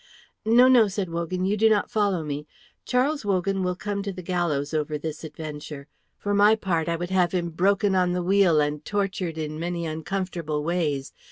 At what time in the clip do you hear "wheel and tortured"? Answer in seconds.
8.23-9.37